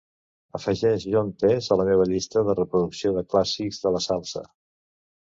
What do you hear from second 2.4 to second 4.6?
de reproducció de clàssics de la salsa.